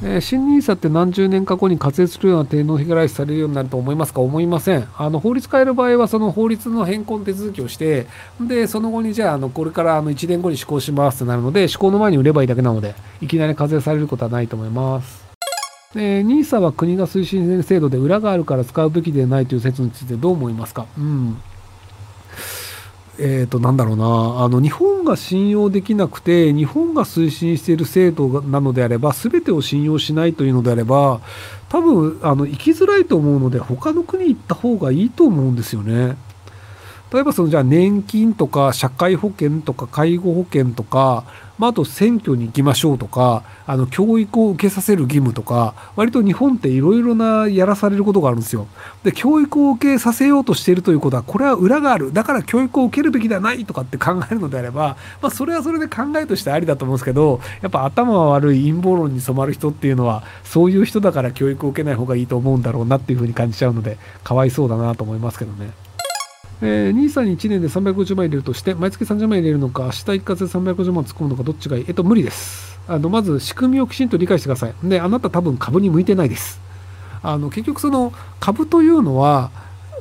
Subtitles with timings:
[0.00, 4.20] えー、新 NISA って何十年か後に活躍するような低納費払いされるようになると思いますか？
[4.20, 4.88] 思いません。
[4.96, 8.06] あの法律変える場合はその法律の変更手続きをして
[8.40, 15.26] でその後にじゃああのこれからあの1年後に施行しますとなるので施行の前に売ればいいだけなのでいきなり課税されることはないと思います。
[15.96, 21.38] えー、NISA は国が推進制度で裏があるから使うべきでないという説についてどう思いますか、うん
[23.18, 31.20] えー、と、なんだろうな、あの、日本が信用できなくて、日本が推進している制度なのであれば、全てを信用しないというのであれば、
[31.68, 36.16] 多分、あの、行きづらいと思うので、他の国行った方がいいと思うんですよね。
[37.12, 41.24] 例えばそのじゃあ年金とか社会保険とか介護保険とか、
[41.58, 48.66] まあ、あと選挙に行きましょうとかあの教育を受けさせる義務とか割と日本っていろいろなやらされることがあるんですよ。
[49.04, 65.87] で教育を受けさせようとしているということはこれは裏があるだから教育を受けるべきではないとかって考えるのであれば、まあ、それはそれで考えとしてありだと思うんですけどやっぱ頭悪い陰謀論に染まる人っていうのはそういう人だから教育を受けない方がいいと思うんだろうなっていうふうに感じちゃうのでかわいそうだなと思いますけどね。
[66.60, 71.84] えー、NISA に1年で350万入れるとして、毎月30万入れるのか、明日一括で350万突っ込むのか、どっちがいい？
[71.88, 72.78] えっと、無理です。
[72.88, 74.74] あの、まず仕組みをきちんと理解してください。
[74.82, 76.60] で、あなた多分株に向いてないです。
[77.22, 79.50] あの、結局その株というのは、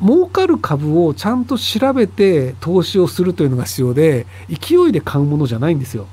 [0.00, 6.06] 儲かる株をちゃんと調べて投資をするというのが必要で、勢いで買うものじゃないんですよ。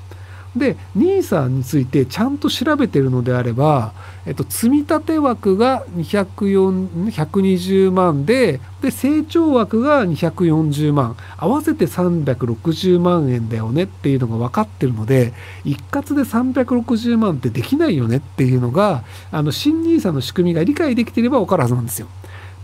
[0.56, 3.92] で NISA についてちゃんと調べてるのであれば、
[4.24, 15.32] えっと、積立枠が120万でで成長枠が240万合わせて360万円だよねっていうのが分かってるので
[15.64, 22.08] 一括で360万ってできないよねっていうのがあの新 NISA の仕組みが理解できてれば分かるはずなんですよ。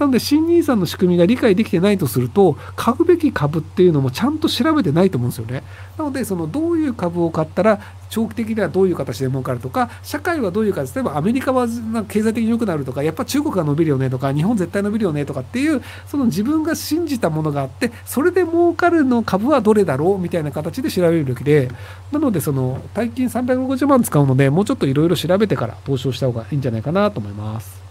[0.01, 5.63] なので新 NISA の仕組みが理解できてないとすると買うべき株っていうのもちゃんと調べてないと思うんですよね。
[5.99, 21.71] なのでそのどういう株を買ったら長期的にはどういう形で儲かるとか社会はどういう形例えばアメリカはな経済的に良くなるとかやっぱ中国が伸びるよねとか日本絶対伸びるよねとかっていうその自分が信じたものがあってそれで儲かるの株はどれだろうみたいな形で調べるべきで
[22.11, 27.90] なのでその大金350万使うのでもうちょっといろいろ調べてから投資をした方がいいんじゃないかなと思います。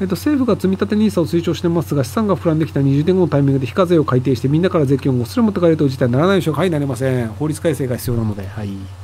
[0.00, 6.62] えっと、政府が積み立て NISA を推奨してますが、資産が膨らんできた20年後のタイミングで非課税を改定して、みんなから税金をごっそり持ってかれるという事態にならないでしょうか。
[6.62, 7.28] はい、なりません。
[7.28, 9.03] 法律改正が必要なので、はい。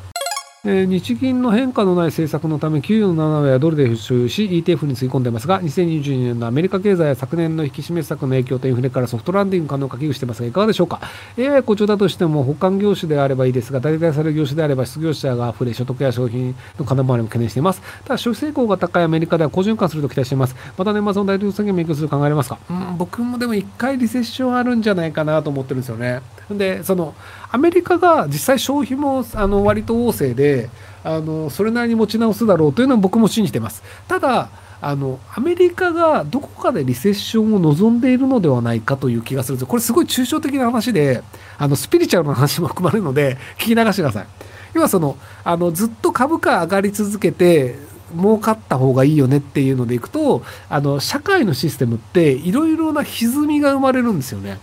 [0.62, 11.00] え日銀の変化のない政策のため、給与の7割はドルで所有し、ETF につぎ込んでいますが、2022年のアメリカ経済や昨年の引き締め策の影響とインフレからソフトランディング可能か危惧していますが、いかがでしょうか
[11.38, 17.80] ？AI 好調だとしても、保管業種であればいいですが、代替される業種であれば失業者が溢れ、所得や商品の可能もありも懸念しています。
[18.04, 20.54] ただ、消費成功が高いアメリカでは好循環すると期待しています。
[20.76, 22.58] また年末の大統領宣言も影響する考えられますか？
[22.68, 26.20] うん、僕もでも一回リセッションあるんじゃないかなと思ってるんですよね。
[26.50, 27.14] で、その、
[27.52, 30.70] アメリカが実際消費もあの割と旺盛で、
[31.02, 33.82] あのそれなりに持ち直すだろうというのは僕も信じてます。
[34.06, 34.50] ただ
[34.82, 41.22] あのアメリカがどこかでリセッションを望んでいるのではないかという気がするんですこれすごい抽象的な話で
[41.58, 44.26] あのスピリチュアルな話も含まれるので聞き流してください。
[44.72, 47.76] 要はそのあのずっと株価上がり続けて
[48.16, 54.58] 儲かった方がいいよねっていうのでいくとあの社会のシステムっていろいろな歪みが生まれるんですよね。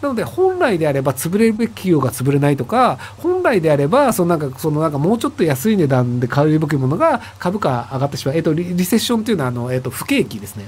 [0.00, 10.66] なので本来であれば潰れるべき企業が潰れないとか本来であればそのなんかそのなんかもうちょっと安い値段で買うべきものが株価上がってしまう、えっと、リセッションっていうのはあの、えっと、不景気ですね。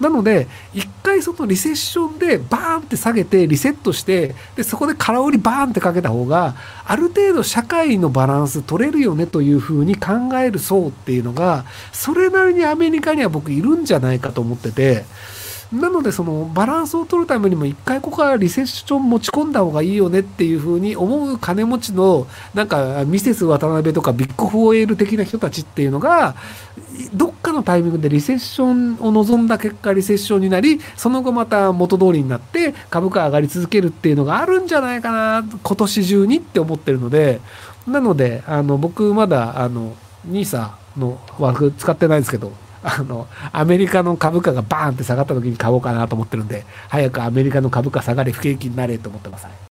[0.00, 15.04] なので一回そのリセッションでバーンって下げてリセットしてでそこで空売りバーンってかけた方がある程度社会のバランス取れるよねというふうに考える層っていうのがそれなりにアメリカには僕いるんじゃないかと思ってて。
[15.74, 26.36] なのでそのバランスを取るためにも一回ここからリセッション持ち込んだ方がいいよねっていうふうに思う金持ちのなんかミセス渡辺とかビッグフォーエール的な人たちっていうのが
[27.12, 37.40] どっかのタイミングでリセッションを望んだ結果リセッションになりその後また元通りになって株価上がり続けるっていうのがあるんじゃないかな今年中にって思ってるので
[37.86, 39.96] なのであの僕まだあの
[40.28, 42.52] NISA の枠使ってないんですけど
[42.84, 49.73] あの、アメリカの株価がバーンって下がった時に買おうかなと思ってるんで、早くアメリカの株価下がれ不景気になれと思ってます。